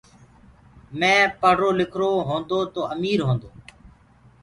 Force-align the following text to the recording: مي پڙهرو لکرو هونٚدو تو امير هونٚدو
مي 0.99 1.13
پڙهرو 1.39 1.69
لکرو 1.79 2.11
هونٚدو 2.27 2.59
تو 2.73 2.81
امير 2.93 3.19
هونٚدو 3.27 3.49